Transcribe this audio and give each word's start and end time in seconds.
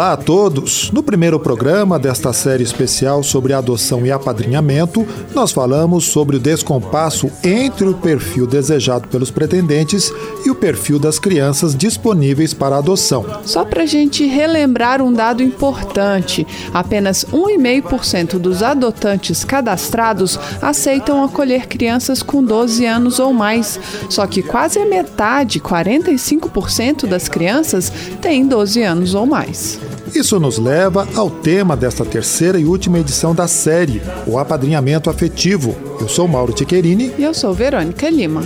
Olá 0.00 0.14
a 0.14 0.16
todos! 0.16 0.90
No 0.92 1.02
primeiro 1.02 1.38
programa 1.38 1.98
desta 1.98 2.32
série 2.32 2.62
especial 2.62 3.22
sobre 3.22 3.52
adoção 3.52 4.06
e 4.06 4.10
apadrinhamento, 4.10 5.06
nós 5.34 5.52
falamos 5.52 6.06
sobre 6.06 6.36
o 6.36 6.40
descompasso 6.40 7.30
entre 7.44 7.86
o 7.86 7.92
perfil 7.92 8.46
desejado 8.46 9.08
pelos 9.08 9.30
pretendentes 9.30 10.10
e 10.42 10.50
o 10.50 10.54
perfil 10.54 10.98
das 10.98 11.18
crianças 11.18 11.76
disponíveis 11.76 12.54
para 12.54 12.78
adoção. 12.78 13.26
Só 13.44 13.62
para 13.62 13.82
a 13.82 13.86
gente 13.86 14.24
relembrar 14.24 15.02
um 15.02 15.12
dado 15.12 15.42
importante: 15.42 16.46
apenas 16.72 17.26
1,5% 17.26 18.38
dos 18.38 18.62
adotantes 18.62 19.44
cadastrados 19.44 20.40
aceitam 20.62 21.22
acolher 21.22 21.66
crianças 21.68 22.22
com 22.22 22.42
12 22.42 22.86
anos 22.86 23.18
ou 23.18 23.34
mais. 23.34 23.78
Só 24.08 24.26
que 24.26 24.42
quase 24.42 24.78
a 24.78 24.86
metade, 24.86 25.60
45% 25.60 27.06
das 27.06 27.28
crianças, 27.28 27.92
têm 28.22 28.48
12 28.48 28.82
anos 28.82 29.14
ou 29.14 29.26
mais. 29.26 29.78
Isso 30.14 30.38
nos 30.40 30.58
leva 30.58 31.06
ao 31.14 31.30
tema 31.30 31.76
desta 31.76 32.04
terceira 32.04 32.58
e 32.58 32.64
última 32.64 32.98
edição 32.98 33.34
da 33.34 33.46
série, 33.46 34.02
o 34.26 34.38
apadrinhamento 34.38 35.08
afetivo. 35.08 35.74
Eu 36.00 36.08
sou 36.08 36.26
Mauro 36.26 36.52
Tiquerini. 36.52 37.12
E 37.18 37.24
eu 37.24 37.34
sou 37.34 37.54
Verônica 37.54 38.08
Lima. 38.10 38.42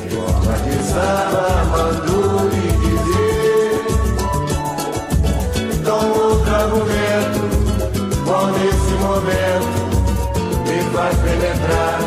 faz 10.94 11.16
penetrar 11.18 11.98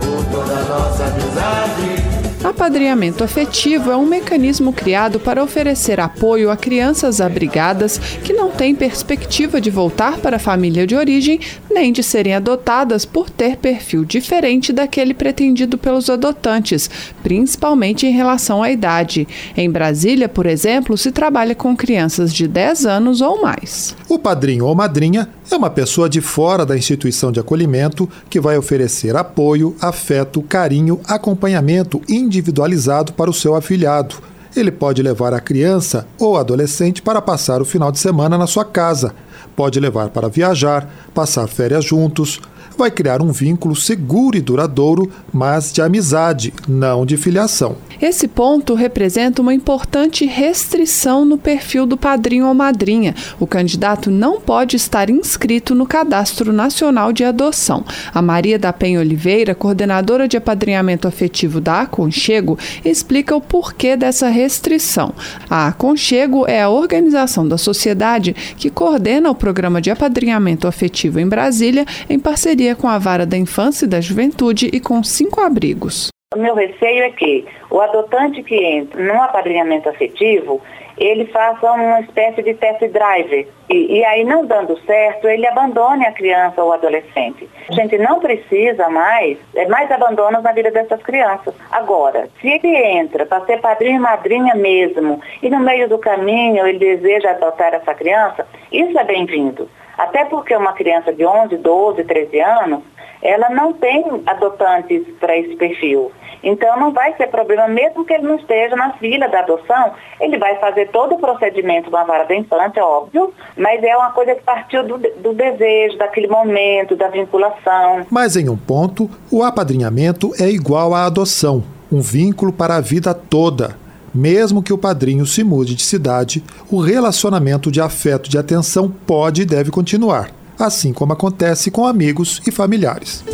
por 0.00 0.24
toda 0.30 0.52
a 0.52 0.64
nossa 0.64 1.04
amizade. 1.04 2.01
Apadrinhamento 2.44 3.22
afetivo 3.22 3.92
é 3.92 3.96
um 3.96 4.04
mecanismo 4.04 4.72
criado 4.72 5.20
para 5.20 5.44
oferecer 5.44 6.00
apoio 6.00 6.50
a 6.50 6.56
crianças 6.56 7.20
abrigadas 7.20 7.98
que 7.98 8.32
não 8.32 8.50
têm 8.50 8.74
perspectiva 8.74 9.60
de 9.60 9.70
voltar 9.70 10.18
para 10.18 10.36
a 10.36 10.40
família 10.40 10.84
de 10.84 10.96
origem 10.96 11.38
nem 11.70 11.92
de 11.92 12.02
serem 12.02 12.34
adotadas 12.34 13.04
por 13.04 13.30
ter 13.30 13.56
perfil 13.58 14.04
diferente 14.04 14.72
daquele 14.72 15.14
pretendido 15.14 15.78
pelos 15.78 16.10
adotantes, 16.10 16.90
principalmente 17.22 18.08
em 18.08 18.12
relação 18.12 18.60
à 18.60 18.72
idade. 18.72 19.28
Em 19.56 19.70
Brasília, 19.70 20.28
por 20.28 20.46
exemplo, 20.46 20.98
se 20.98 21.12
trabalha 21.12 21.54
com 21.54 21.76
crianças 21.76 22.34
de 22.34 22.48
10 22.48 22.86
anos 22.86 23.20
ou 23.20 23.40
mais. 23.40 23.94
O 24.08 24.18
padrinho 24.18 24.66
ou 24.66 24.74
madrinha 24.74 25.28
é 25.54 25.58
uma 25.58 25.70
pessoa 25.70 26.08
de 26.08 26.20
fora 26.20 26.64
da 26.64 26.76
instituição 26.76 27.30
de 27.30 27.38
acolhimento 27.38 28.08
que 28.30 28.40
vai 28.40 28.56
oferecer 28.56 29.16
apoio, 29.16 29.76
afeto, 29.80 30.40
carinho, 30.42 31.00
acompanhamento 31.04 32.00
individualizado 32.08 33.12
para 33.12 33.30
o 33.30 33.34
seu 33.34 33.54
afilhado. 33.54 34.16
Ele 34.56 34.70
pode 34.70 35.02
levar 35.02 35.34
a 35.34 35.40
criança 35.40 36.06
ou 36.18 36.36
adolescente 36.36 37.02
para 37.02 37.20
passar 37.20 37.60
o 37.60 37.66
final 37.66 37.92
de 37.92 37.98
semana 37.98 38.38
na 38.38 38.46
sua 38.46 38.64
casa, 38.64 39.14
pode 39.56 39.78
levar 39.80 40.08
para 40.08 40.28
viajar, 40.28 40.88
passar 41.14 41.46
férias 41.46 41.84
juntos, 41.84 42.40
vai 42.76 42.90
criar 42.90 43.22
um 43.22 43.32
vínculo 43.32 43.74
seguro 43.74 44.36
e 44.36 44.40
duradouro, 44.40 45.10
mas 45.32 45.72
de 45.72 45.82
amizade, 45.82 46.52
não 46.68 47.04
de 47.04 47.16
filiação. 47.16 47.76
Esse 48.00 48.26
ponto 48.26 48.74
representa 48.74 49.40
uma 49.40 49.54
importante 49.54 50.26
restrição 50.26 51.24
no 51.24 51.38
perfil 51.38 51.86
do 51.86 51.96
padrinho 51.96 52.46
ou 52.46 52.54
madrinha. 52.54 53.14
O 53.38 53.46
candidato 53.46 54.10
não 54.10 54.40
pode 54.40 54.74
estar 54.74 55.08
inscrito 55.08 55.74
no 55.74 55.86
Cadastro 55.86 56.52
Nacional 56.52 57.12
de 57.12 57.22
Adoção. 57.22 57.84
A 58.12 58.20
Maria 58.20 58.58
da 58.58 58.72
Penha 58.72 58.98
Oliveira, 58.98 59.54
coordenadora 59.54 60.26
de 60.26 60.36
apadrinhamento 60.36 61.06
afetivo 61.06 61.60
da 61.60 61.82
Aconchego, 61.82 62.58
explica 62.84 63.36
o 63.36 63.40
porquê 63.40 63.96
dessa 63.96 64.28
restrição. 64.28 65.14
A 65.48 65.68
Aconchego 65.68 66.44
é 66.48 66.62
a 66.62 66.68
organização 66.68 67.46
da 67.46 67.56
sociedade 67.56 68.34
que 68.56 68.68
coordena 68.68 69.30
o 69.30 69.34
programa 69.34 69.80
de 69.80 69.90
apadrinhamento 69.90 70.66
afetivo 70.66 71.20
em 71.20 71.28
Brasília, 71.28 71.86
em 72.10 72.18
parceria 72.18 72.61
com 72.76 72.88
a 72.88 72.98
Vara 72.98 73.26
da 73.26 73.36
Infância 73.36 73.84
e 73.84 73.88
da 73.88 74.00
Juventude 74.00 74.70
e 74.72 74.80
com 74.80 75.02
cinco 75.02 75.40
abrigos. 75.40 76.08
O 76.34 76.38
meu 76.38 76.54
receio 76.54 77.04
é 77.04 77.10
que 77.10 77.44
o 77.70 77.80
adotante 77.80 78.42
que 78.42 78.56
entra 78.56 79.02
num 79.02 79.20
apadrinhamento 79.20 79.88
afetivo, 79.88 80.62
ele 80.96 81.26
faça 81.26 81.72
uma 81.72 82.00
espécie 82.00 82.42
de 82.42 82.54
test 82.54 82.80
drive. 82.88 83.46
E, 83.68 83.98
e, 83.98 84.04
aí, 84.04 84.24
não 84.24 84.46
dando 84.46 84.78
certo, 84.86 85.28
ele 85.28 85.46
abandone 85.46 86.06
a 86.06 86.12
criança 86.12 86.62
ou 86.62 86.70
o 86.70 86.72
adolescente. 86.72 87.48
A 87.68 87.72
gente 87.74 87.98
não 87.98 88.20
precisa 88.20 88.88
mais, 88.88 89.36
é 89.54 89.66
mais 89.66 89.90
abandonos 89.90 90.42
na 90.42 90.52
vida 90.52 90.70
dessas 90.70 91.02
crianças. 91.02 91.54
Agora, 91.70 92.28
se 92.40 92.48
ele 92.48 92.76
entra 92.76 93.26
para 93.26 93.44
ser 93.44 93.60
padrinho 93.60 93.96
e 93.96 94.00
madrinha 94.00 94.54
mesmo, 94.54 95.20
e 95.42 95.50
no 95.50 95.60
meio 95.60 95.88
do 95.88 95.98
caminho 95.98 96.66
ele 96.66 96.78
deseja 96.78 97.30
adotar 97.30 97.74
essa 97.74 97.94
criança, 97.94 98.46
isso 98.70 98.98
é 98.98 99.04
bem-vindo. 99.04 99.68
Até 99.96 100.24
porque 100.24 100.54
uma 100.56 100.72
criança 100.72 101.12
de 101.12 101.24
11, 101.24 101.56
12, 101.56 102.04
13 102.04 102.40
anos, 102.40 102.80
ela 103.22 103.48
não 103.50 103.72
tem 103.72 104.22
adotantes 104.26 105.02
para 105.20 105.36
esse 105.36 105.54
perfil. 105.56 106.10
Então 106.42 106.78
não 106.78 106.92
vai 106.92 107.14
ser 107.16 107.28
problema, 107.28 107.68
mesmo 107.68 108.04
que 108.04 108.12
ele 108.12 108.26
não 108.26 108.34
esteja 108.34 108.74
na 108.74 108.92
fila 108.94 109.28
da 109.28 109.40
adoção, 109.40 109.92
ele 110.20 110.36
vai 110.38 110.56
fazer 110.56 110.88
todo 110.88 111.14
o 111.14 111.18
procedimento 111.18 111.88
da 111.88 112.02
vara 112.02 112.24
da 112.24 112.34
infância, 112.34 112.84
óbvio, 112.84 113.32
mas 113.56 113.82
é 113.82 113.96
uma 113.96 114.10
coisa 114.10 114.34
que 114.34 114.42
partiu 114.42 114.82
do, 114.82 114.98
do 114.98 115.32
desejo, 115.34 115.96
daquele 115.98 116.26
momento, 116.26 116.96
da 116.96 117.08
vinculação. 117.08 118.04
Mas 118.10 118.36
em 118.36 118.48
um 118.48 118.56
ponto, 118.56 119.08
o 119.30 119.44
apadrinhamento 119.44 120.32
é 120.40 120.48
igual 120.48 120.94
à 120.94 121.06
adoção, 121.06 121.62
um 121.92 122.00
vínculo 122.00 122.52
para 122.52 122.76
a 122.76 122.80
vida 122.80 123.14
toda. 123.14 123.81
Mesmo 124.14 124.62
que 124.62 124.72
o 124.72 124.78
padrinho 124.78 125.26
se 125.26 125.42
mude 125.42 125.74
de 125.74 125.82
cidade, 125.82 126.44
o 126.70 126.80
relacionamento 126.80 127.70
de 127.70 127.80
afeto 127.80 128.26
e 128.26 128.30
de 128.30 128.38
atenção 128.38 128.92
pode 129.06 129.42
e 129.42 129.46
deve 129.46 129.70
continuar, 129.70 130.30
assim 130.58 130.92
como 130.92 131.12
acontece 131.12 131.70
com 131.70 131.86
amigos 131.86 132.42
e 132.46 132.50
familiares. 132.50 133.24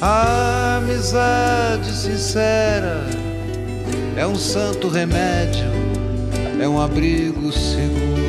A 0.00 0.78
amizade 0.78 1.90
sincera 1.90 3.06
é 4.16 4.26
um 4.26 4.36
santo 4.36 4.88
remédio, 4.88 5.64
é 6.60 6.68
um 6.68 6.80
abrigo 6.80 7.52
seguro. 7.52 8.25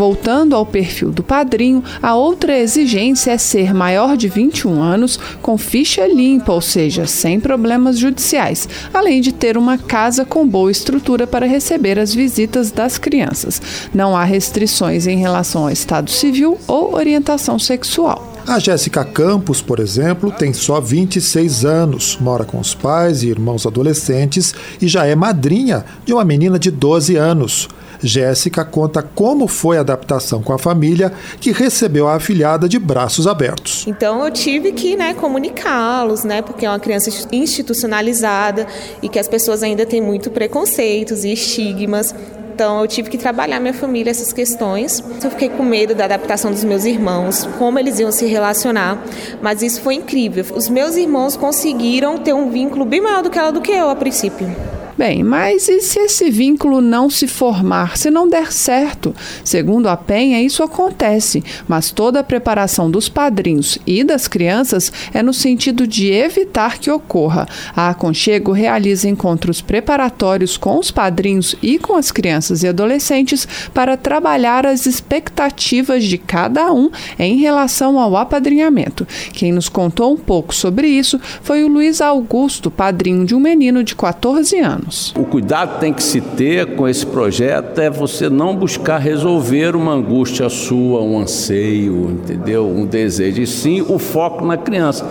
Voltando 0.00 0.56
ao 0.56 0.64
perfil 0.64 1.10
do 1.10 1.22
padrinho, 1.22 1.84
a 2.00 2.14
outra 2.14 2.58
exigência 2.58 3.32
é 3.32 3.36
ser 3.36 3.74
maior 3.74 4.16
de 4.16 4.30
21 4.30 4.80
anos, 4.82 5.20
com 5.42 5.58
ficha 5.58 6.06
limpa, 6.06 6.54
ou 6.54 6.62
seja, 6.62 7.06
sem 7.06 7.38
problemas 7.38 7.98
judiciais, 7.98 8.66
além 8.94 9.20
de 9.20 9.30
ter 9.30 9.58
uma 9.58 9.76
casa 9.76 10.24
com 10.24 10.48
boa 10.48 10.70
estrutura 10.70 11.26
para 11.26 11.44
receber 11.44 11.98
as 11.98 12.14
visitas 12.14 12.70
das 12.70 12.96
crianças. 12.96 13.60
Não 13.92 14.16
há 14.16 14.24
restrições 14.24 15.06
em 15.06 15.18
relação 15.18 15.64
ao 15.64 15.70
estado 15.70 16.10
civil 16.10 16.56
ou 16.66 16.94
orientação 16.94 17.58
sexual. 17.58 18.26
A 18.46 18.58
Jéssica 18.58 19.04
Campos, 19.04 19.60
por 19.60 19.78
exemplo, 19.80 20.32
tem 20.32 20.54
só 20.54 20.80
26 20.80 21.66
anos, 21.66 22.16
mora 22.18 22.46
com 22.46 22.58
os 22.58 22.74
pais 22.74 23.22
e 23.22 23.28
irmãos 23.28 23.66
adolescentes 23.66 24.54
e 24.80 24.88
já 24.88 25.04
é 25.04 25.14
madrinha 25.14 25.84
de 26.06 26.14
uma 26.14 26.24
menina 26.24 26.58
de 26.58 26.70
12 26.70 27.16
anos. 27.16 27.68
Jéssica 28.02 28.64
conta 28.64 29.02
como 29.02 29.46
foi 29.46 29.76
a 29.76 29.80
adaptação 29.80 30.42
com 30.42 30.52
a 30.52 30.58
família 30.58 31.12
que 31.40 31.52
recebeu 31.52 32.08
a 32.08 32.16
afilhada 32.16 32.68
de 32.68 32.78
braços 32.78 33.26
abertos. 33.26 33.84
Então 33.86 34.24
eu 34.24 34.30
tive 34.30 34.72
que 34.72 34.96
né, 34.96 35.14
comunicá-los, 35.14 36.24
né, 36.24 36.42
porque 36.42 36.66
é 36.66 36.70
uma 36.70 36.78
criança 36.78 37.10
institucionalizada 37.32 38.66
e 39.02 39.08
que 39.08 39.18
as 39.18 39.28
pessoas 39.28 39.62
ainda 39.62 39.84
têm 39.86 40.00
muito 40.00 40.30
preconceitos 40.30 41.24
e 41.24 41.32
estigmas. 41.32 42.14
Então 42.54 42.82
eu 42.82 42.86
tive 42.86 43.08
que 43.08 43.16
trabalhar 43.16 43.58
minha 43.58 43.72
família 43.72 44.10
essas 44.10 44.34
questões. 44.34 45.02
Eu 45.22 45.30
fiquei 45.30 45.48
com 45.48 45.62
medo 45.62 45.94
da 45.94 46.04
adaptação 46.04 46.50
dos 46.50 46.62
meus 46.62 46.84
irmãos, 46.84 47.48
como 47.58 47.78
eles 47.78 47.98
iam 47.98 48.12
se 48.12 48.26
relacionar, 48.26 49.02
mas 49.40 49.62
isso 49.62 49.80
foi 49.80 49.94
incrível. 49.94 50.44
Os 50.54 50.68
meus 50.68 50.94
irmãos 50.96 51.36
conseguiram 51.36 52.18
ter 52.18 52.34
um 52.34 52.50
vínculo 52.50 52.84
bem 52.84 53.00
maior 53.00 53.22
do 53.22 53.30
que 53.30 53.38
ela 53.38 53.50
do 53.50 53.62
que 53.62 53.72
eu 53.72 53.88
a 53.88 53.96
princípio. 53.96 54.79
Bem, 55.00 55.24
mas 55.24 55.66
e 55.66 55.80
se 55.80 55.98
esse 55.98 56.30
vínculo 56.30 56.82
não 56.82 57.08
se 57.08 57.26
formar, 57.26 57.96
se 57.96 58.10
não 58.10 58.28
der 58.28 58.52
certo? 58.52 59.14
Segundo 59.42 59.88
a 59.88 59.96
Penha, 59.96 60.42
isso 60.42 60.62
acontece, 60.62 61.42
mas 61.66 61.90
toda 61.90 62.20
a 62.20 62.22
preparação 62.22 62.90
dos 62.90 63.08
padrinhos 63.08 63.78
e 63.86 64.04
das 64.04 64.28
crianças 64.28 64.92
é 65.14 65.22
no 65.22 65.32
sentido 65.32 65.86
de 65.86 66.12
evitar 66.12 66.78
que 66.78 66.90
ocorra. 66.90 67.48
A 67.74 67.88
Aconchego 67.88 68.52
realiza 68.52 69.08
encontros 69.08 69.62
preparatórios 69.62 70.58
com 70.58 70.78
os 70.78 70.90
padrinhos 70.90 71.56
e 71.62 71.78
com 71.78 71.96
as 71.96 72.12
crianças 72.12 72.62
e 72.62 72.68
adolescentes 72.68 73.48
para 73.72 73.96
trabalhar 73.96 74.66
as 74.66 74.84
expectativas 74.84 76.04
de 76.04 76.18
cada 76.18 76.70
um 76.74 76.90
em 77.18 77.38
relação 77.38 77.98
ao 77.98 78.18
apadrinhamento. 78.18 79.08
Quem 79.32 79.50
nos 79.50 79.70
contou 79.70 80.12
um 80.12 80.18
pouco 80.18 80.54
sobre 80.54 80.88
isso 80.88 81.18
foi 81.42 81.64
o 81.64 81.68
Luiz 81.68 82.02
Augusto, 82.02 82.70
padrinho 82.70 83.24
de 83.24 83.34
um 83.34 83.40
menino 83.40 83.82
de 83.82 83.96
14 83.96 84.58
anos. 84.58 84.89
O 85.16 85.24
cuidado 85.24 85.78
tem 85.78 85.92
que 85.92 86.02
se 86.02 86.20
ter 86.20 86.74
com 86.74 86.88
esse 86.88 87.06
projeto 87.06 87.78
é 87.80 87.88
você 87.88 88.28
não 88.28 88.56
buscar 88.56 88.98
resolver 88.98 89.76
uma 89.76 89.92
angústia 89.92 90.48
sua, 90.48 91.00
um 91.00 91.20
anseio, 91.20 92.10
entendeu? 92.10 92.68
Um 92.68 92.84
desejo, 92.84 93.40
e 93.40 93.46
sim 93.46 93.80
o 93.82 93.98
foco 93.98 94.44
na 94.44 94.56
criança 94.56 95.08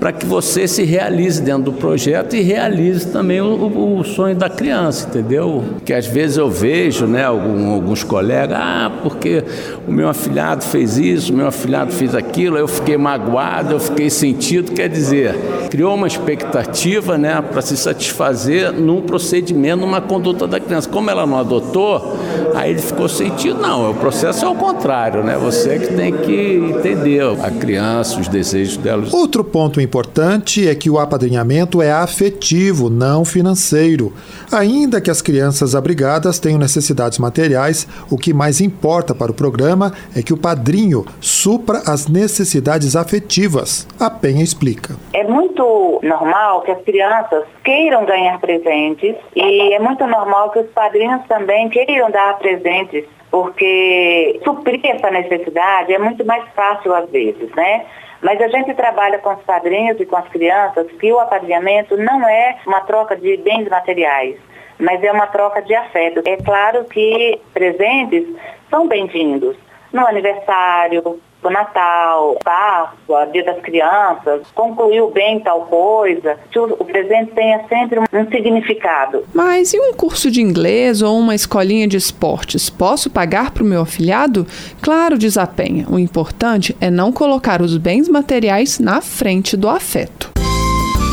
para 0.00 0.12
que 0.12 0.24
você 0.24 0.66
se 0.66 0.82
realize 0.82 1.42
dentro 1.42 1.64
do 1.64 1.72
projeto 1.74 2.34
e 2.34 2.40
realize 2.40 3.06
também 3.08 3.42
o, 3.42 3.98
o, 3.98 4.02
sonho 4.02 4.34
da 4.34 4.48
criança, 4.48 5.06
entendeu? 5.06 5.62
Que 5.84 5.92
às 5.92 6.06
vezes 6.06 6.38
eu 6.38 6.48
vejo, 6.48 7.06
né, 7.06 7.22
algum, 7.22 7.70
alguns 7.70 8.02
colegas, 8.02 8.56
ah, 8.58 8.90
porque 9.02 9.44
o 9.86 9.92
meu 9.92 10.08
afilhado 10.08 10.64
fez 10.64 10.96
isso, 10.96 11.34
o 11.34 11.36
meu 11.36 11.48
afilhado 11.48 11.92
fez 11.92 12.14
aquilo, 12.14 12.56
eu 12.56 12.66
fiquei 12.66 12.96
magoado, 12.96 13.74
eu 13.74 13.80
fiquei 13.80 14.08
sentido, 14.08 14.72
quer 14.72 14.88
dizer, 14.88 15.34
criou 15.70 15.94
uma 15.94 16.06
expectativa, 16.06 17.18
né, 17.18 17.42
para 17.42 17.60
se 17.60 17.76
satisfazer 17.76 18.72
num 18.72 19.02
procedimento, 19.02 19.82
numa 19.82 20.00
conduta 20.00 20.46
da 20.46 20.58
criança. 20.58 20.88
Como 20.88 21.10
ela 21.10 21.26
não 21.26 21.38
adotou, 21.38 22.16
aí 22.54 22.70
ele 22.70 22.80
ficou 22.80 23.08
sentido. 23.08 23.60
Não, 23.60 23.90
o 23.90 23.94
processo 23.94 24.46
é 24.46 24.48
o 24.48 24.54
contrário, 24.54 25.22
né? 25.22 25.36
Você 25.36 25.78
que 25.78 25.94
tem 25.94 26.12
que 26.12 26.72
entender 26.76 27.22
a 27.42 27.50
criança, 27.50 28.18
os 28.18 28.28
desejos 28.28 28.78
dela. 28.78 29.04
Outro 29.12 29.44
ponto 29.44 29.80
importante 29.80 29.89
importante 29.90 30.68
é 30.68 30.74
que 30.76 30.88
o 30.88 31.00
apadrinhamento 31.00 31.82
é 31.82 31.90
afetivo, 31.90 32.88
não 32.88 33.24
financeiro. 33.24 34.12
Ainda 34.52 35.00
que 35.00 35.10
as 35.10 35.20
crianças 35.20 35.74
abrigadas 35.74 36.38
tenham 36.38 36.60
necessidades 36.60 37.18
materiais, 37.18 37.88
o 38.08 38.16
que 38.16 38.32
mais 38.32 38.60
importa 38.60 39.16
para 39.16 39.32
o 39.32 39.34
programa 39.34 39.92
é 40.16 40.22
que 40.22 40.32
o 40.32 40.36
padrinho 40.36 41.04
supra 41.20 41.78
as 41.88 42.06
necessidades 42.06 42.94
afetivas. 42.94 43.84
A 43.98 44.08
Penha 44.08 44.44
explica. 44.44 44.94
É 45.12 45.24
muito 45.24 45.98
normal 46.04 46.62
que 46.62 46.70
as 46.70 46.80
crianças 46.84 47.42
queiram 47.64 48.04
ganhar 48.04 48.38
presentes 48.38 49.16
e 49.34 49.74
é 49.74 49.80
muito 49.80 50.06
normal 50.06 50.50
que 50.50 50.60
os 50.60 50.70
padrinhos 50.70 51.22
também 51.26 51.68
queiram 51.68 52.12
dar 52.12 52.38
presentes 52.38 53.04
porque 53.28 54.40
suprir 54.44 54.80
essa 54.84 55.10
necessidade 55.10 55.92
é 55.92 55.98
muito 55.98 56.24
mais 56.24 56.44
fácil 56.54 56.94
às 56.94 57.10
vezes, 57.10 57.50
né? 57.56 57.86
Mas 58.22 58.40
a 58.40 58.48
gente 58.48 58.74
trabalha 58.74 59.18
com 59.18 59.32
os 59.32 59.42
padrinhos 59.42 59.98
e 59.98 60.06
com 60.06 60.16
as 60.16 60.28
crianças 60.28 60.86
que 60.92 61.12
o 61.12 61.18
apadrinhamento 61.18 61.96
não 61.96 62.28
é 62.28 62.58
uma 62.66 62.80
troca 62.82 63.16
de 63.16 63.36
bens 63.38 63.68
materiais, 63.68 64.36
mas 64.78 65.02
é 65.02 65.10
uma 65.10 65.26
troca 65.26 65.62
de 65.62 65.74
afeto. 65.74 66.22
É 66.26 66.36
claro 66.36 66.84
que 66.84 67.40
presentes 67.54 68.26
são 68.68 68.86
bem-vindos 68.86 69.56
no 69.92 70.06
aniversário, 70.06 71.20
o 71.42 71.50
Natal, 71.50 72.38
Páscoa, 72.44 73.26
Dia 73.32 73.44
das 73.44 73.60
Crianças, 73.60 74.42
concluiu 74.54 75.10
bem 75.10 75.40
tal 75.40 75.62
coisa, 75.62 76.38
que 76.50 76.58
o, 76.58 76.76
o 76.78 76.84
presente 76.84 77.32
tenha 77.32 77.64
sempre 77.68 77.98
um, 77.98 78.04
um 78.12 78.30
significado. 78.30 79.24
Mas 79.34 79.72
e 79.72 79.80
um 79.80 79.92
curso 79.94 80.30
de 80.30 80.40
inglês 80.42 81.02
ou 81.02 81.18
uma 81.18 81.34
escolinha 81.34 81.86
de 81.86 81.96
esportes? 81.96 82.68
Posso 82.68 83.10
pagar 83.10 83.50
para 83.50 83.62
o 83.62 83.66
meu 83.66 83.82
afilhado? 83.82 84.46
Claro, 84.80 85.18
diz 85.18 85.36
a 85.36 85.46
Penha. 85.46 85.86
O 85.88 85.98
importante 85.98 86.76
é 86.80 86.90
não 86.90 87.12
colocar 87.12 87.62
os 87.62 87.76
bens 87.76 88.08
materiais 88.08 88.78
na 88.78 89.00
frente 89.00 89.56
do 89.56 89.68
afeto. 89.68 90.30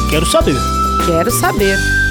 Quero 0.09 0.25
saber. 0.25 0.55
Quero 1.05 1.31
saber. 1.31 2.06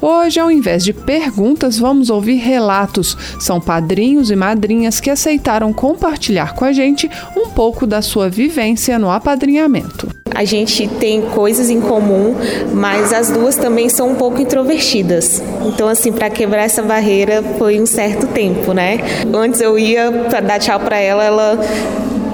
Hoje, 0.00 0.40
ao 0.40 0.50
invés 0.50 0.82
de 0.82 0.92
perguntas, 0.92 1.78
vamos 1.78 2.08
ouvir 2.08 2.36
relatos. 2.36 3.16
São 3.38 3.60
padrinhos 3.60 4.30
e 4.30 4.36
madrinhas 4.36 4.98
que 4.98 5.10
aceitaram 5.10 5.72
compartilhar 5.72 6.54
com 6.54 6.64
a 6.64 6.72
gente 6.72 7.10
um 7.36 7.50
pouco 7.50 7.86
da 7.86 8.00
sua 8.00 8.28
vivência 8.28 8.98
no 8.98 9.10
apadrinhamento. 9.10 10.08
A 10.34 10.44
gente 10.44 10.88
tem 10.88 11.20
coisas 11.20 11.68
em 11.68 11.80
comum, 11.80 12.34
mas 12.72 13.12
as 13.12 13.30
duas 13.30 13.56
também 13.56 13.88
são 13.90 14.12
um 14.12 14.14
pouco 14.14 14.40
introvertidas. 14.40 15.42
Então, 15.66 15.86
assim, 15.86 16.12
para 16.12 16.30
quebrar 16.30 16.62
essa 16.62 16.82
barreira 16.82 17.42
foi 17.58 17.80
um 17.80 17.84
certo 17.84 18.26
tempo, 18.28 18.72
né? 18.72 18.98
Antes 19.34 19.60
eu 19.60 19.78
ia 19.78 20.10
dar 20.40 20.58
tchau 20.58 20.80
para 20.80 20.98
ela, 20.98 21.24
ela 21.24 21.58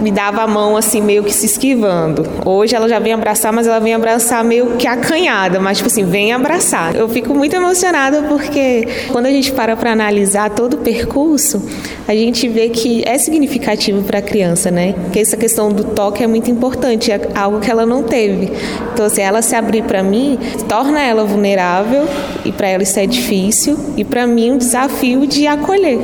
me 0.07 0.13
dava 0.13 0.43
a 0.43 0.47
mão 0.47 0.77
assim, 0.77 1.01
meio 1.01 1.25
que 1.25 1.35
se 1.35 1.47
esquivando. 1.47 2.25
Hoje 2.45 2.77
ela 2.77 2.89
já 2.89 3.01
vem 3.01 3.13
abraçar, 3.13 3.53
mas 3.53 3.67
ela 3.67 3.81
vem 3.81 3.93
abraçar 3.93 4.45
meio 4.45 4.77
que 4.77 4.87
acanhada, 4.87 5.59
mas 5.59 5.79
tipo 5.79 5.89
assim, 5.89 6.05
vem 6.05 6.33
abraçar. 6.33 6.95
Eu 6.95 7.09
fico 7.09 7.35
muito 7.35 7.57
emocionada 7.57 8.23
porque 8.23 8.87
quando 9.11 9.27
a 9.27 9.33
gente 9.33 9.51
para 9.51 9.75
para 9.75 9.91
analisar 9.91 10.51
todo 10.51 10.75
o 10.75 10.77
percurso, 10.77 11.61
a 12.07 12.15
gente 12.15 12.47
vê 12.49 12.69
que 12.69 13.03
é 13.05 13.19
significativo 13.19 14.05
para 14.05 14.21
a 14.21 14.23
criança, 14.23 14.71
né? 14.71 14.95
Que 15.13 15.19
essa 15.19 15.37
questão 15.37 15.73
do 15.73 15.83
toque 15.83 16.23
é 16.23 16.27
muito 16.29 16.49
importante, 16.53 17.11
é 17.11 17.21
algo 17.35 17.59
que 17.59 17.69
ela 17.69 17.85
não 17.85 18.05
teve. 18.05 18.53
Então, 18.93 19.07
assim, 19.07 19.23
ela 19.23 19.43
se 19.43 19.57
abrir 19.57 19.83
para 19.83 20.05
mim, 20.05 20.39
torna 20.69 21.03
ela 21.03 21.25
vulnerável 21.25 22.07
e 22.45 22.53
para 22.53 22.69
ela 22.69 22.85
isso 22.85 23.01
é 23.01 23.07
difícil 23.07 23.77
e 23.97 24.05
para 24.05 24.25
mim 24.25 24.53
um 24.53 24.57
desafio 24.57 25.27
de 25.27 25.49
acolher 25.49 25.99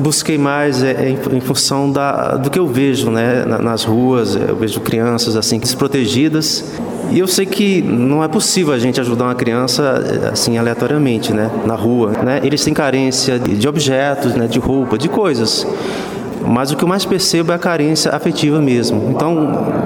busquei 0.00 0.38
mais 0.38 0.82
é, 0.82 0.92
é, 0.92 1.08
em, 1.10 1.36
em, 1.36 1.40
função 1.40 1.90
da, 1.90 2.36
do 2.36 2.50
que 2.50 2.58
eu 2.58 2.66
vejo 2.66 3.10
né, 3.10 3.44
nas 3.44 3.84
ruas, 3.84 4.36
eu 4.36 4.56
vejo 4.56 4.80
crianças 4.80 5.36
assim 5.36 5.58
desprotegidas 5.58 6.64
e 7.10 7.18
eu 7.18 7.26
sei 7.26 7.46
que 7.46 7.80
não 7.80 8.22
é 8.22 8.28
possível 8.28 8.72
a 8.74 8.78
gente 8.78 9.00
ajudar 9.00 9.24
uma 9.24 9.34
criança 9.34 10.30
assim 10.30 10.58
aleatoriamente, 10.58 11.32
né, 11.32 11.50
na 11.64 11.74
rua, 11.74 12.12
né? 12.22 12.40
Eles 12.42 12.62
têm 12.62 12.74
carência 12.74 13.38
de 13.38 13.66
objetos, 13.66 14.34
né, 14.34 14.46
de 14.46 14.58
roupa, 14.58 14.98
de 14.98 15.08
coisas. 15.08 15.66
Mas 16.48 16.70
o 16.70 16.76
que 16.76 16.82
eu 16.82 16.88
mais 16.88 17.04
percebo 17.04 17.52
é 17.52 17.54
a 17.54 17.58
carência 17.58 18.10
afetiva 18.10 18.58
mesmo. 18.60 19.10
Então, 19.10 19.36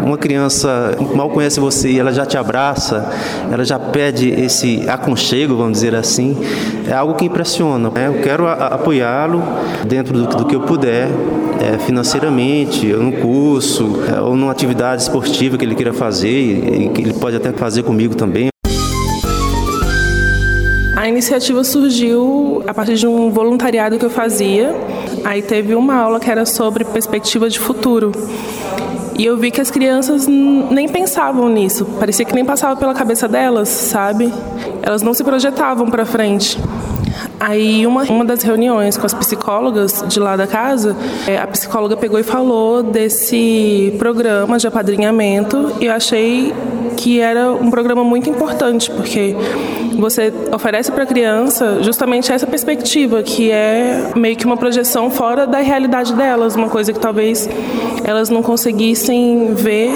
uma 0.05 0.17
criança 0.17 0.97
mal 1.14 1.29
conhece 1.29 1.59
você 1.59 1.91
e 1.91 1.99
ela 1.99 2.12
já 2.12 2.25
te 2.25 2.38
abraça, 2.38 3.11
ela 3.50 3.64
já 3.64 3.79
pede 3.79 4.31
esse 4.31 4.88
aconchego, 4.88 5.56
vamos 5.56 5.73
dizer 5.73 5.94
assim, 5.94 6.37
é 6.87 6.93
algo 6.93 7.14
que 7.14 7.25
impressiona. 7.25 7.91
Né? 7.91 8.06
Eu 8.06 8.23
quero 8.23 8.47
apoiá-lo 8.47 9.43
dentro 9.87 10.12
do, 10.12 10.26
do, 10.37 10.44
que 10.44 10.55
eu 10.55 10.61
puder, 10.61 11.09
é, 11.61 11.79
financeiramente, 11.79 12.87
no 12.87 13.12
curso, 13.12 14.00
é, 14.09 14.20
ou 14.20 14.37
numa 14.37 14.53
atividade 14.53 15.03
esportiva 15.03 15.59
que 15.59 15.64
ele 15.64 15.75
queira 15.75 15.93
fazer, 15.93 16.29
e 16.29 16.88
que 16.91 17.03
ele 17.03 17.14
pode 17.14 17.37
até 17.37 17.50
fazer 17.53 17.82
comigo 17.82 18.14
também. 18.14 18.53
A 20.97 21.09
iniciativa 21.09 21.64
surgiu 21.64 22.62
a 22.64 22.73
partir 22.73 22.94
de 22.94 23.09
um 23.09 23.29
voluntariado 23.29 23.99
que 23.99 24.05
eu 24.05 24.11
fazia. 24.11 24.73
Aí 25.24 25.42
teve 25.42 25.74
uma 25.74 25.94
aula 25.96 26.19
que 26.19 26.30
era 26.30 26.44
sobre 26.44 26.84
perspectiva 26.84 27.48
de 27.48 27.58
futuro. 27.58 28.12
E 29.19 29.24
eu 29.24 29.36
vi 29.36 29.50
que 29.50 29.60
as 29.60 29.70
crianças 29.70 30.26
nem 30.26 30.88
pensavam 30.88 31.48
nisso, 31.48 31.84
parecia 32.00 32.24
que 32.24 32.34
nem 32.34 32.44
passava 32.44 32.75
pela 32.76 32.94
cabeça 32.94 33.28
delas, 33.28 33.68
sabe? 33.68 34.32
Elas 34.82 35.02
não 35.02 35.12
se 35.12 35.23
projetavam 35.23 35.90
para 35.90 36.04
frente. 36.06 36.58
Aí, 37.38 37.87
uma, 37.87 38.04
uma 38.04 38.25
das 38.25 38.42
reuniões 38.42 38.97
com 38.97 39.04
as 39.04 39.12
psicólogas 39.12 40.04
de 40.08 40.18
lá 40.18 40.37
da 40.37 40.47
casa, 40.47 40.97
é, 41.26 41.38
a 41.38 41.47
psicóloga 41.47 41.97
pegou 41.97 42.18
e 42.18 42.23
falou 42.23 42.82
desse 42.82 43.94
programa 43.99 44.58
de 44.58 44.66
apadrinhamento 44.66 45.73
e 45.80 45.87
eu 45.87 45.92
achei 45.92 46.54
que 46.96 47.20
era 47.20 47.52
um 47.52 47.70
programa 47.70 48.04
muito 48.04 48.28
importante, 48.28 48.90
porque 48.90 49.34
você 49.99 50.32
oferece 50.52 50.90
para 50.90 51.04
a 51.04 51.06
criança 51.06 51.82
justamente 51.82 52.32
essa 52.32 52.46
perspectiva, 52.46 53.22
que 53.22 53.50
é 53.50 54.11
meio 54.16 54.37
que 54.37 54.46
uma 54.46 54.56
projeção 54.56 55.11
fora 55.11 55.46
da 55.46 55.58
realidade 55.58 56.14
delas, 56.14 56.56
uma 56.56 56.68
coisa 56.68 56.92
que 56.92 56.99
talvez 57.00 57.49
elas 58.04 58.30
não 58.30 58.42
conseguissem 58.42 59.54
ver 59.54 59.92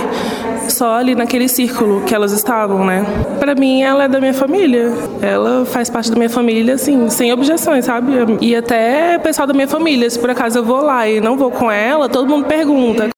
só 0.69 0.97
ali 0.97 1.15
naquele 1.15 1.49
círculo 1.49 2.03
que 2.03 2.15
elas 2.15 2.33
estavam, 2.33 2.85
né? 2.85 3.05
Para 3.39 3.55
mim, 3.55 3.83
ela 3.83 4.05
é 4.05 4.09
da 4.09 4.21
minha 4.21 4.35
família. 4.35 4.93
Ela 5.23 5.65
faz 5.65 5.89
parte 5.89 6.11
da 6.11 6.17
minha 6.17 6.31
família, 6.31 6.75
assim, 6.75 7.09
sem 7.09 7.33
objeções, 7.33 7.85
sabe? 7.85 8.13
E 8.41 8.55
até 8.55 9.17
o 9.17 9.21
pessoal 9.21 9.47
da 9.47 9.55
minha 9.55 9.69
família, 9.69 10.09
se 10.11 10.19
por 10.19 10.31
acaso 10.31 10.59
eu 10.59 10.65
vou 10.65 10.83
lá 10.83 11.09
e 11.09 11.21
não 11.21 11.37
vou 11.37 11.51
com 11.51 11.71
ela, 11.71 12.09
todo 12.09 12.29
mundo 12.29 12.47
pergunta. 12.47 13.16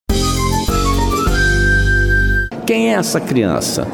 Quem 2.68 2.90
é 2.90 2.98
essa 2.98 3.18
criança? 3.18 3.88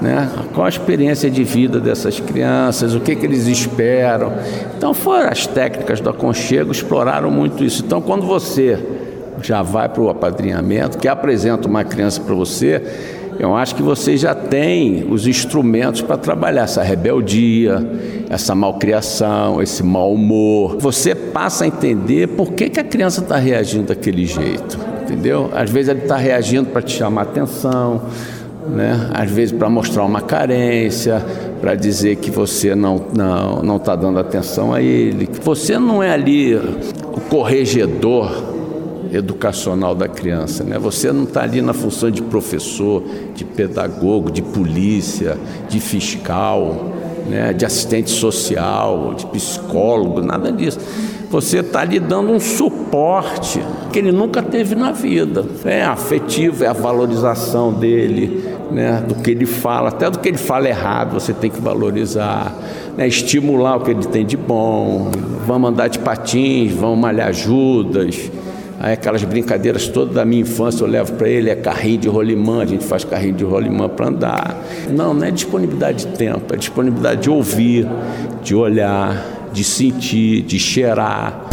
Né? 0.00 0.30
Qual 0.54 0.64
a 0.64 0.68
experiência 0.70 1.30
de 1.30 1.44
vida 1.44 1.78
dessas 1.78 2.18
crianças, 2.18 2.94
o 2.94 3.00
que, 3.00 3.14
que 3.14 3.26
eles 3.26 3.46
esperam. 3.46 4.32
Então, 4.74 4.94
foram 4.94 5.28
as 5.28 5.46
técnicas 5.46 6.00
do 6.00 6.08
aconchego, 6.08 6.72
exploraram 6.72 7.30
muito 7.30 7.62
isso. 7.62 7.84
Então, 7.84 8.00
quando 8.00 8.24
você 8.24 8.82
já 9.42 9.60
vai 9.60 9.90
para 9.90 10.00
o 10.00 10.08
apadrinhamento, 10.08 10.96
que 10.96 11.06
apresenta 11.06 11.68
uma 11.68 11.84
criança 11.84 12.18
para 12.22 12.34
você, 12.34 12.82
Eu 13.38 13.54
acho 13.54 13.76
que 13.76 13.82
você 13.82 14.16
já 14.16 14.34
tem 14.34 15.06
os 15.08 15.28
instrumentos 15.28 16.02
para 16.02 16.16
trabalhar 16.16 16.62
essa 16.62 16.82
rebeldia, 16.82 17.86
essa 18.28 18.52
malcriação, 18.52 19.62
esse 19.62 19.80
mau 19.80 20.12
humor. 20.12 20.76
Você 20.80 21.14
passa 21.14 21.62
a 21.62 21.68
entender 21.68 22.26
por 22.26 22.52
que, 22.52 22.68
que 22.68 22.80
a 22.80 22.84
criança 22.84 23.20
está 23.20 23.36
reagindo 23.36 23.86
daquele 23.86 24.26
jeito, 24.26 24.76
entendeu? 25.08 25.50
Às 25.54 25.70
vezes 25.70 25.88
ele 25.88 26.00
está 26.00 26.16
reagindo 26.16 26.68
para 26.68 26.82
te 26.82 26.92
chamar 26.92 27.22
atenção, 27.22 28.02
né? 28.68 29.10
às 29.14 29.30
vezes 29.30 29.56
para 29.56 29.70
mostrar 29.70 30.04
uma 30.04 30.20
carência, 30.20 31.24
para 31.60 31.74
dizer 31.74 32.16
que 32.16 32.30
você 32.30 32.74
não 32.74 33.06
não 33.14 33.62
não 33.62 33.76
está 33.76 33.96
dando 33.96 34.18
atenção 34.18 34.74
a 34.74 34.82
ele, 34.82 35.26
que 35.26 35.40
você 35.40 35.78
não 35.78 36.02
é 36.02 36.12
ali 36.12 36.54
o 36.54 37.20
corregedor 37.28 38.30
educacional 39.10 39.94
da 39.94 40.06
criança, 40.06 40.62
né? 40.62 40.78
Você 40.78 41.10
não 41.10 41.24
está 41.24 41.42
ali 41.42 41.62
na 41.62 41.72
função 41.72 42.10
de 42.10 42.20
professor, 42.20 43.02
de 43.34 43.42
pedagogo, 43.42 44.30
de 44.30 44.42
polícia, 44.42 45.38
de 45.66 45.80
fiscal, 45.80 46.92
né? 47.26 47.54
De 47.54 47.64
assistente 47.64 48.10
social, 48.10 49.14
de 49.14 49.24
psicólogo, 49.26 50.20
nada 50.20 50.52
disso. 50.52 50.78
Você 51.30 51.58
está 51.58 51.84
lhe 51.84 52.00
dando 52.00 52.32
um 52.32 52.40
suporte 52.40 53.60
que 53.92 53.98
ele 53.98 54.12
nunca 54.12 54.42
teve 54.42 54.74
na 54.74 54.92
vida. 54.92 55.44
É 55.64 55.84
afetivo, 55.84 56.64
é 56.64 56.68
a 56.68 56.72
valorização 56.72 57.72
dele, 57.72 58.44
né? 58.70 59.04
do 59.06 59.16
que 59.16 59.30
ele 59.30 59.44
fala, 59.44 59.88
até 59.90 60.10
do 60.10 60.18
que 60.18 60.28
ele 60.28 60.38
fala 60.38 60.68
errado, 60.68 61.12
você 61.12 61.34
tem 61.34 61.50
que 61.50 61.60
valorizar, 61.60 62.56
né? 62.96 63.06
estimular 63.06 63.76
o 63.76 63.80
que 63.80 63.90
ele 63.90 64.06
tem 64.06 64.24
de 64.24 64.38
bom. 64.38 65.10
Vamos 65.46 65.70
andar 65.70 65.88
de 65.88 65.98
patins, 65.98 66.72
vamos 66.72 66.98
malhar 66.98 67.32
Judas. 67.32 68.30
Aí 68.80 68.92
aquelas 68.92 69.24
brincadeiras 69.24 69.88
todas 69.88 70.14
da 70.14 70.24
minha 70.24 70.42
infância 70.42 70.84
eu 70.84 70.88
levo 70.88 71.12
para 71.14 71.28
ele, 71.28 71.50
é 71.50 71.56
carrinho 71.56 71.98
de 71.98 72.08
rolimã, 72.08 72.62
a 72.62 72.66
gente 72.66 72.84
faz 72.84 73.04
carrinho 73.04 73.34
de 73.34 73.44
rolimã 73.44 73.88
para 73.88 74.06
andar. 74.06 74.56
Não, 74.88 75.12
não 75.12 75.26
é 75.26 75.30
disponibilidade 75.30 76.06
de 76.06 76.16
tempo, 76.16 76.54
é 76.54 76.56
disponibilidade 76.56 77.22
de 77.22 77.30
ouvir, 77.30 77.88
de 78.42 78.54
olhar, 78.54 79.37
de 79.52 79.64
sentir, 79.64 80.42
de 80.42 80.58
cheirar. 80.58 81.48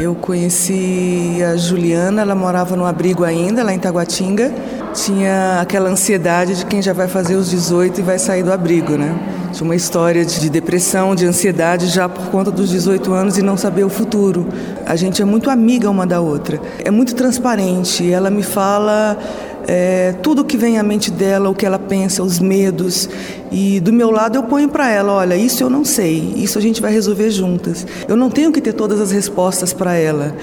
Eu 0.00 0.14
conheci 0.14 1.38
a 1.42 1.56
Juliana, 1.58 2.22
ela 2.22 2.34
morava 2.34 2.74
no 2.74 2.86
abrigo 2.86 3.22
ainda, 3.22 3.62
lá 3.62 3.72
em 3.74 3.78
Taguatinga. 3.78 4.50
Tinha 4.94 5.60
aquela 5.60 5.90
ansiedade 5.90 6.56
de 6.56 6.64
quem 6.64 6.80
já 6.80 6.94
vai 6.94 7.06
fazer 7.06 7.36
os 7.36 7.50
18 7.50 8.00
e 8.00 8.02
vai 8.02 8.18
sair 8.18 8.42
do 8.42 8.50
abrigo, 8.50 8.96
né? 8.96 9.14
Tinha 9.52 9.64
uma 9.64 9.76
história 9.76 10.24
de 10.24 10.48
depressão, 10.48 11.14
de 11.14 11.26
ansiedade 11.26 11.86
já 11.88 12.08
por 12.08 12.26
conta 12.28 12.50
dos 12.50 12.70
18 12.70 13.12
anos 13.12 13.36
e 13.36 13.42
não 13.42 13.56
saber 13.56 13.84
o 13.84 13.90
futuro. 13.90 14.48
A 14.86 14.96
gente 14.96 15.20
é 15.20 15.24
muito 15.24 15.50
amiga 15.50 15.90
uma 15.90 16.06
da 16.06 16.20
outra. 16.20 16.58
É 16.82 16.90
muito 16.90 17.14
transparente. 17.14 18.10
Ela 18.10 18.30
me 18.30 18.42
fala 18.42 19.18
é, 19.66 20.12
tudo 20.22 20.44
que 20.44 20.56
vem 20.56 20.78
à 20.78 20.82
mente 20.82 21.10
dela, 21.10 21.48
o 21.48 21.54
que 21.54 21.66
ela 21.66 21.78
pensa, 21.78 22.22
os 22.22 22.38
medos. 22.38 23.08
E 23.50 23.80
do 23.80 23.92
meu 23.92 24.10
lado 24.10 24.36
eu 24.36 24.42
ponho 24.42 24.68
para 24.68 24.90
ela: 24.90 25.12
olha, 25.12 25.36
isso 25.36 25.62
eu 25.62 25.70
não 25.70 25.84
sei, 25.84 26.34
isso 26.36 26.58
a 26.58 26.60
gente 26.60 26.80
vai 26.80 26.92
resolver 26.92 27.30
juntas. 27.30 27.86
Eu 28.08 28.16
não 28.16 28.30
tenho 28.30 28.52
que 28.52 28.60
ter 28.60 28.72
todas 28.72 29.00
as 29.00 29.10
respostas 29.10 29.72
para 29.72 29.94
ela. 29.94 30.34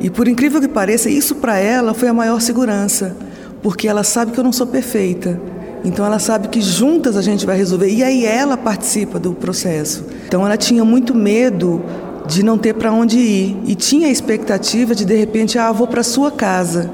E 0.00 0.10
por 0.10 0.28
incrível 0.28 0.60
que 0.60 0.68
pareça, 0.68 1.08
isso 1.08 1.36
para 1.36 1.58
ela 1.58 1.94
foi 1.94 2.08
a 2.08 2.14
maior 2.14 2.40
segurança, 2.40 3.16
porque 3.62 3.88
ela 3.88 4.04
sabe 4.04 4.32
que 4.32 4.38
eu 4.38 4.44
não 4.44 4.52
sou 4.52 4.66
perfeita. 4.66 5.40
Então 5.84 6.04
ela 6.04 6.18
sabe 6.18 6.48
que 6.48 6.60
juntas 6.60 7.16
a 7.16 7.22
gente 7.22 7.46
vai 7.46 7.56
resolver 7.56 7.88
e 7.88 8.02
aí 8.02 8.24
ela 8.24 8.56
participa 8.56 9.18
do 9.18 9.32
processo. 9.32 10.04
Então 10.26 10.44
ela 10.44 10.56
tinha 10.56 10.84
muito 10.84 11.14
medo 11.14 11.82
de 12.26 12.42
não 12.42 12.58
ter 12.58 12.74
para 12.74 12.92
onde 12.92 13.18
ir 13.18 13.56
e 13.66 13.74
tinha 13.74 14.08
a 14.08 14.10
expectativa 14.10 14.94
de 14.94 15.04
de 15.04 15.14
repente, 15.14 15.58
ah, 15.58 15.70
vou 15.70 15.86
para 15.86 16.02
sua 16.02 16.30
casa. 16.30 16.90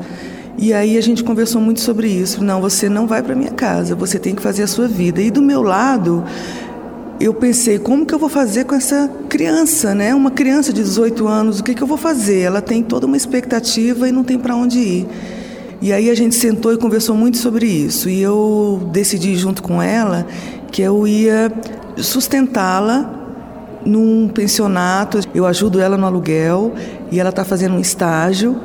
E 0.58 0.72
aí 0.72 0.98
a 0.98 1.00
gente 1.00 1.24
conversou 1.24 1.60
muito 1.60 1.80
sobre 1.80 2.08
isso. 2.08 2.42
Não, 2.44 2.60
você 2.60 2.88
não 2.88 3.06
vai 3.06 3.22
para 3.22 3.34
minha 3.34 3.50
casa, 3.50 3.94
você 3.94 4.18
tem 4.18 4.34
que 4.34 4.42
fazer 4.42 4.62
a 4.62 4.66
sua 4.66 4.86
vida. 4.86 5.20
E 5.20 5.30
do 5.30 5.40
meu 5.40 5.62
lado, 5.62 6.24
eu 7.18 7.32
pensei, 7.32 7.78
como 7.78 8.04
que 8.04 8.14
eu 8.14 8.18
vou 8.18 8.28
fazer 8.28 8.64
com 8.64 8.74
essa 8.74 9.10
criança, 9.28 9.94
né? 9.94 10.14
Uma 10.14 10.30
criança 10.30 10.72
de 10.72 10.82
18 10.82 11.26
anos, 11.26 11.60
o 11.60 11.64
que, 11.64 11.74
que 11.74 11.82
eu 11.82 11.86
vou 11.86 11.96
fazer? 11.96 12.40
Ela 12.40 12.60
tem 12.60 12.82
toda 12.82 13.06
uma 13.06 13.16
expectativa 13.16 14.08
e 14.08 14.12
não 14.12 14.24
tem 14.24 14.38
para 14.38 14.54
onde 14.54 14.78
ir. 14.78 15.08
E 15.80 15.92
aí 15.92 16.10
a 16.10 16.14
gente 16.14 16.34
sentou 16.34 16.72
e 16.72 16.76
conversou 16.76 17.16
muito 17.16 17.38
sobre 17.38 17.66
isso. 17.66 18.08
E 18.08 18.20
eu 18.20 18.88
decidi 18.92 19.34
junto 19.36 19.62
com 19.62 19.82
ela 19.82 20.26
que 20.70 20.82
eu 20.82 21.06
ia 21.06 21.52
sustentá-la 21.96 23.22
num 23.84 24.28
pensionato. 24.28 25.18
Eu 25.34 25.46
ajudo 25.46 25.80
ela 25.80 25.96
no 25.96 26.06
aluguel 26.06 26.72
e 27.10 27.18
ela 27.18 27.30
está 27.30 27.44
fazendo 27.44 27.74
um 27.74 27.80
estágio. 27.80 28.60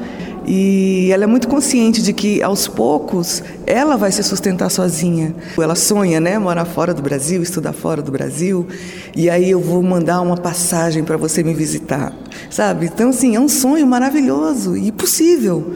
E 0.47 1.11
ela 1.11 1.25
é 1.25 1.27
muito 1.27 1.45
consciente 1.49 2.01
de 2.01 2.13
que 2.13 2.41
aos 2.41 2.69
poucos 2.69 3.43
ela 3.65 3.97
vai 3.97 4.13
se 4.13 4.23
sustentar 4.23 4.69
sozinha. 4.71 5.35
Ela 5.57 5.75
sonha, 5.75 6.21
né, 6.21 6.39
morar 6.39 6.63
fora 6.63 6.93
do 6.93 7.01
Brasil, 7.01 7.43
estudar 7.43 7.73
fora 7.73 8.01
do 8.01 8.13
Brasil, 8.13 8.65
e 9.13 9.29
aí 9.29 9.49
eu 9.49 9.59
vou 9.59 9.83
mandar 9.83 10.21
uma 10.21 10.37
passagem 10.37 11.03
para 11.03 11.17
você 11.17 11.43
me 11.43 11.53
visitar, 11.53 12.13
sabe? 12.49 12.85
Então 12.85 13.09
assim, 13.09 13.35
é 13.35 13.39
um 13.39 13.49
sonho 13.49 13.85
maravilhoso 13.85 14.77
e 14.77 14.89
possível. 14.89 15.73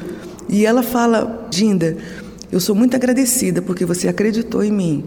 E 0.48 0.66
ela 0.66 0.82
fala: 0.82 1.48
"Dinda, 1.50 1.98
eu 2.50 2.62
sou 2.62 2.74
muito 2.74 2.96
agradecida 2.96 3.62
porque 3.62 3.86
você 3.86 4.08
acreditou 4.08 4.63
em 4.63 4.72
mim. 4.72 5.04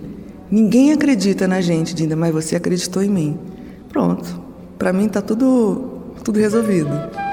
Ninguém 0.50 0.92
acredita 0.92 1.48
na 1.48 1.62
gente, 1.62 1.94
Dinda, 1.94 2.14
mas 2.14 2.34
você 2.34 2.54
acreditou 2.54 3.02
em 3.02 3.08
mim." 3.08 3.38
Pronto. 3.88 4.42
Para 4.78 4.92
mim 4.92 5.08
tá 5.08 5.22
tudo 5.22 5.90
tudo 6.22 6.38
resolvido. 6.38 7.23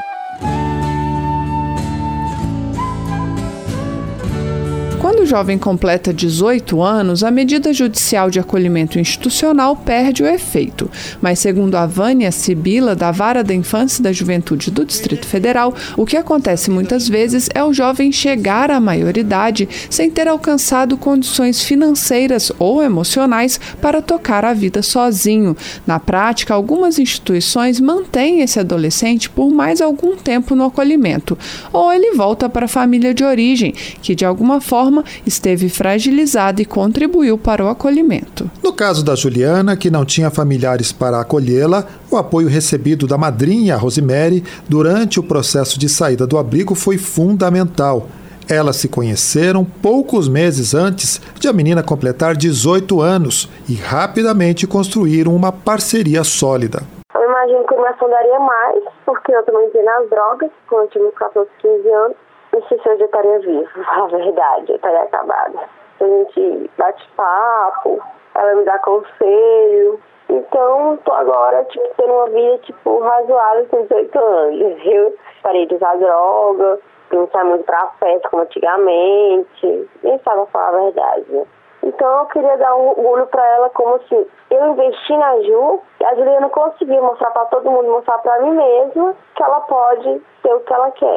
Quando 5.21 5.27
o 5.27 5.37
jovem 5.37 5.59
completa 5.59 6.11
18 6.11 6.81
anos, 6.81 7.23
a 7.23 7.29
medida 7.29 7.71
judicial 7.71 8.31
de 8.31 8.39
acolhimento 8.39 8.97
institucional 8.97 9.75
perde 9.75 10.23
o 10.23 10.27
efeito. 10.27 10.89
Mas, 11.21 11.37
segundo 11.37 11.75
a 11.75 11.85
Vânia 11.85 12.31
Sibila, 12.31 12.95
da 12.95 13.11
Vara 13.11 13.43
da 13.43 13.53
Infância 13.53 14.01
e 14.01 14.03
da 14.03 14.11
Juventude 14.11 14.71
do 14.71 14.83
Distrito 14.83 15.27
Federal, 15.27 15.75
o 15.95 16.07
que 16.07 16.17
acontece 16.17 16.71
muitas 16.71 17.07
vezes 17.07 17.51
é 17.53 17.63
o 17.63 17.71
jovem 17.71 18.11
chegar 18.11 18.71
à 18.71 18.79
maioridade 18.79 19.69
sem 19.91 20.09
ter 20.09 20.27
alcançado 20.27 20.97
condições 20.97 21.61
financeiras 21.61 22.51
ou 22.57 22.81
emocionais 22.81 23.59
para 23.79 24.01
tocar 24.01 24.43
a 24.43 24.55
vida 24.55 24.81
sozinho. 24.81 25.55
Na 25.85 25.99
prática, 25.99 26.55
algumas 26.55 26.97
instituições 26.97 27.79
mantêm 27.79 28.41
esse 28.41 28.59
adolescente 28.59 29.29
por 29.29 29.51
mais 29.51 29.81
algum 29.81 30.15
tempo 30.15 30.55
no 30.55 30.65
acolhimento, 30.65 31.37
ou 31.71 31.93
ele 31.93 32.15
volta 32.15 32.49
para 32.49 32.65
a 32.65 32.67
família 32.67 33.13
de 33.13 33.23
origem, 33.23 33.71
que 34.01 34.15
de 34.15 34.25
alguma 34.25 34.59
forma 34.59 35.05
esteve 35.25 35.69
fragilizada 35.69 36.61
e 36.61 36.65
contribuiu 36.65 37.37
para 37.37 37.63
o 37.63 37.69
acolhimento. 37.69 38.49
No 38.63 38.73
caso 38.73 39.03
da 39.03 39.15
Juliana, 39.15 39.75
que 39.77 39.89
não 39.89 40.05
tinha 40.05 40.29
familiares 40.29 40.91
para 40.91 41.19
acolhê-la, 41.19 41.85
o 42.09 42.17
apoio 42.17 42.47
recebido 42.47 43.07
da 43.07 43.17
madrinha, 43.17 43.77
Rosemary, 43.77 44.43
durante 44.67 45.19
o 45.19 45.23
processo 45.23 45.79
de 45.79 45.87
saída 45.87 46.25
do 46.27 46.37
abrigo 46.37 46.75
foi 46.75 46.97
fundamental. 46.97 48.07
Elas 48.49 48.75
se 48.75 48.89
conheceram 48.89 49.63
poucos 49.63 50.27
meses 50.27 50.73
antes 50.73 51.21
de 51.39 51.47
a 51.47 51.53
menina 51.53 51.81
completar 51.81 52.35
18 52.35 52.99
anos 52.99 53.49
e 53.69 53.75
rapidamente 53.75 54.67
construíram 54.67 55.33
uma 55.33 55.51
parceria 55.51 56.23
sólida. 56.23 56.83
Eu 57.15 57.23
imagino 57.23 57.65
que 57.65 57.73
eu 57.73 57.81
me 57.81 57.87
afundaria 57.87 58.39
mais, 58.39 58.83
porque 59.05 59.33
eu 59.33 59.43
também 59.43 59.67
entrei 59.67 59.83
nas 59.83 60.09
drogas 60.09 60.49
quando 60.67 60.83
eu 60.83 60.89
tinha 60.89 61.07
uns 61.07 61.13
14, 61.13 61.49
15 61.61 61.89
anos. 61.89 62.17
Não 62.53 62.61
sei 62.63 62.79
se 62.79 62.89
eu 62.89 62.97
já 62.97 63.05
estaria 63.05 63.39
vivo, 63.39 63.69
a 63.87 64.07
verdade, 64.07 64.71
eu 64.71 64.75
estaria 64.75 65.01
acabada. 65.01 65.59
A 65.99 66.03
gente 66.03 66.71
bate 66.77 67.07
papo, 67.15 68.01
ela 68.35 68.55
me 68.55 68.65
dá 68.65 68.77
conselho. 68.79 69.99
Então, 70.29 70.97
tô 71.03 71.11
agora, 71.11 71.63
tipo, 71.65 71.85
tendo 71.97 72.13
uma 72.13 72.27
vida, 72.27 72.57
tipo, 72.59 72.99
razoável 72.99 73.67
com 73.69 73.81
18 73.83 74.19
anos, 74.19 74.81
viu? 74.81 75.15
Parei 75.43 75.65
de 75.65 75.75
usar 75.75 75.97
droga, 75.97 76.79
não 77.11 77.27
sai 77.31 77.43
muito 77.43 77.65
pra 77.65 77.91
festa 77.99 78.29
como 78.29 78.43
antigamente, 78.43 79.89
nem 80.03 80.19
sabe 80.19 80.49
falar 80.51 80.69
a 80.69 80.83
verdade, 80.83 81.25
né? 81.29 81.45
Então 81.83 82.19
eu 82.19 82.25
queria 82.27 82.57
dar 82.57 82.75
um 82.75 82.89
orgulho 82.89 83.25
para 83.27 83.45
ela 83.45 83.69
como 83.71 83.99
se 84.03 84.27
eu 84.51 84.67
investi 84.67 85.17
na 85.17 85.41
Ju 85.41 85.81
e 85.99 86.05
a 86.05 86.15
Juliana 86.15 86.49
conseguiu 86.49 87.01
mostrar 87.01 87.31
para 87.31 87.45
todo 87.45 87.71
mundo, 87.71 87.91
mostrar 87.91 88.19
para 88.19 88.39
mim 88.41 88.51
mesma 88.51 89.15
que 89.35 89.43
ela 89.43 89.61
pode 89.61 90.21
ter 90.43 90.53
o 90.53 90.59
que 90.59 90.73
ela 90.73 90.91
quer. 90.91 91.15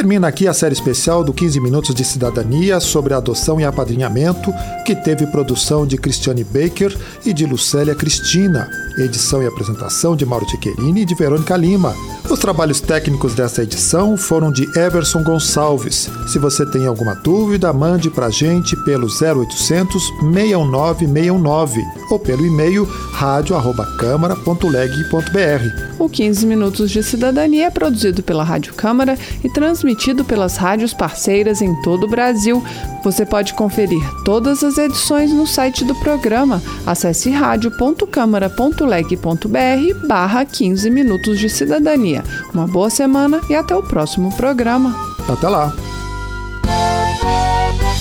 Termina 0.00 0.28
aqui 0.28 0.48
a 0.48 0.54
série 0.54 0.72
especial 0.72 1.22
do 1.22 1.30
15 1.30 1.60
Minutos 1.60 1.94
de 1.94 2.02
Cidadania 2.02 2.80
sobre 2.80 3.12
adoção 3.12 3.60
e 3.60 3.64
apadrinhamento, 3.66 4.50
que 4.86 4.96
teve 4.96 5.26
produção 5.26 5.86
de 5.86 5.98
Cristiane 5.98 6.42
Baker 6.42 6.96
e 7.22 7.34
de 7.34 7.44
Lucélia 7.44 7.94
Cristina. 7.94 8.66
Edição 8.96 9.42
e 9.42 9.46
apresentação 9.46 10.16
de 10.16 10.24
Mauro 10.24 10.46
Tiquerini 10.46 11.02
e 11.02 11.04
de 11.04 11.14
Verônica 11.14 11.54
Lima. 11.54 11.94
Os 12.30 12.38
trabalhos 12.38 12.80
técnicos 12.80 13.34
dessa 13.34 13.64
edição 13.64 14.16
foram 14.16 14.52
de 14.52 14.62
Everson 14.78 15.24
Gonçalves. 15.24 16.08
Se 16.28 16.38
você 16.38 16.64
tem 16.64 16.86
alguma 16.86 17.16
dúvida, 17.16 17.72
mande 17.72 18.08
para 18.08 18.26
a 18.26 18.30
gente 18.30 18.76
pelo 18.84 19.08
0800 19.08 20.00
61969 20.20 21.82
ou 22.08 22.20
pelo 22.20 22.46
e-mail 22.46 22.84
radio@câmara.leg.br. 23.12 25.98
O 25.98 26.08
15 26.08 26.46
Minutos 26.46 26.92
de 26.92 27.02
Cidadania 27.02 27.66
é 27.66 27.70
produzido 27.70 28.22
pela 28.22 28.44
Rádio 28.44 28.74
Câmara 28.74 29.18
e 29.42 29.50
transmitido 29.50 30.24
pelas 30.24 30.56
rádios 30.56 30.94
parceiras 30.94 31.60
em 31.60 31.74
todo 31.82 32.04
o 32.04 32.08
Brasil. 32.08 32.62
Você 33.02 33.24
pode 33.24 33.54
conferir 33.54 34.02
todas 34.24 34.62
as 34.62 34.76
edições 34.76 35.32
no 35.32 35.46
site 35.46 35.84
do 35.84 35.94
programa. 35.96 36.62
Acesse 36.86 37.30
radio.câmara.leg.br 37.30 40.06
barra 40.06 40.44
15 40.44 40.90
Minutos 40.90 41.38
de 41.38 41.48
Cidadania. 41.48 42.22
Uma 42.52 42.66
boa 42.66 42.90
semana 42.90 43.40
e 43.48 43.54
até 43.54 43.74
o 43.74 43.82
próximo 43.82 44.30
programa. 44.36 44.94
Até 45.28 45.48
lá! 45.48 45.74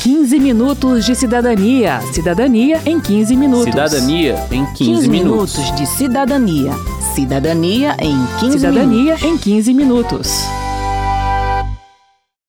15 0.03 0.39
minutos 0.39 1.05
de 1.05 1.15
cidadania. 1.15 2.01
Cidadania 2.13 2.81
em 2.85 2.99
15 2.99 3.35
minutos. 3.35 3.65
Cidadania 3.65 4.35
em 4.51 4.65
15, 4.65 4.75
15 4.77 5.09
minutos. 5.09 5.57
minutos 5.57 5.75
de 5.75 5.85
cidadania. 5.87 6.71
Cidadania 7.15 7.95
em 7.99 8.17
15 8.39 8.59
Cidadania 8.59 9.15
minutos. 9.15 9.23
em 9.23 9.37
15 9.37 9.73
minutos. 9.73 10.43